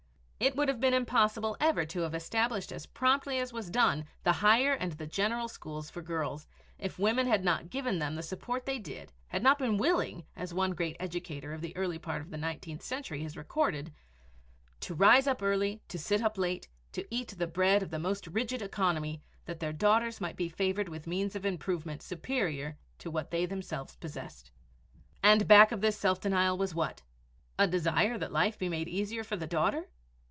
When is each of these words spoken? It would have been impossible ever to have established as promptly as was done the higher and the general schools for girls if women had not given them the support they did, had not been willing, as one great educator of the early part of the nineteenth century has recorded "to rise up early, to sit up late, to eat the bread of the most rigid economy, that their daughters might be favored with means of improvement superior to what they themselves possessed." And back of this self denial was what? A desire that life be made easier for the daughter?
It 0.43 0.55
would 0.55 0.69
have 0.69 0.79
been 0.79 0.95
impossible 0.95 1.55
ever 1.59 1.85
to 1.85 1.99
have 2.01 2.15
established 2.15 2.71
as 2.71 2.87
promptly 2.87 3.37
as 3.37 3.53
was 3.53 3.69
done 3.69 4.05
the 4.23 4.31
higher 4.41 4.73
and 4.73 4.91
the 4.93 5.05
general 5.05 5.47
schools 5.47 5.91
for 5.91 6.01
girls 6.01 6.47
if 6.79 6.97
women 6.97 7.27
had 7.27 7.43
not 7.45 7.69
given 7.69 7.99
them 7.99 8.15
the 8.15 8.23
support 8.23 8.65
they 8.65 8.79
did, 8.79 9.13
had 9.27 9.43
not 9.43 9.59
been 9.59 9.77
willing, 9.77 10.25
as 10.35 10.51
one 10.51 10.71
great 10.71 10.97
educator 10.99 11.53
of 11.53 11.61
the 11.61 11.77
early 11.77 11.99
part 11.99 12.23
of 12.23 12.31
the 12.31 12.39
nineteenth 12.39 12.81
century 12.81 13.21
has 13.21 13.37
recorded 13.37 13.93
"to 14.79 14.95
rise 14.95 15.27
up 15.27 15.43
early, 15.43 15.83
to 15.89 15.99
sit 15.99 16.23
up 16.23 16.39
late, 16.39 16.67
to 16.93 17.05
eat 17.13 17.35
the 17.37 17.45
bread 17.45 17.83
of 17.83 17.91
the 17.91 17.99
most 17.99 18.25
rigid 18.25 18.63
economy, 18.63 19.21
that 19.45 19.59
their 19.59 19.71
daughters 19.71 20.19
might 20.19 20.35
be 20.35 20.49
favored 20.49 20.89
with 20.89 21.05
means 21.05 21.35
of 21.35 21.45
improvement 21.45 22.01
superior 22.01 22.79
to 22.97 23.11
what 23.11 23.29
they 23.29 23.45
themselves 23.45 23.95
possessed." 23.97 24.49
And 25.21 25.47
back 25.47 25.71
of 25.71 25.81
this 25.81 25.99
self 25.99 26.19
denial 26.19 26.57
was 26.57 26.73
what? 26.73 27.03
A 27.59 27.67
desire 27.67 28.17
that 28.17 28.31
life 28.31 28.57
be 28.57 28.69
made 28.69 28.87
easier 28.87 29.23
for 29.23 29.35
the 29.35 29.45
daughter? 29.45 29.87